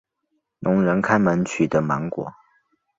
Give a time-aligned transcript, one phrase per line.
[0.57, 2.33] 聋人开门取得芒果。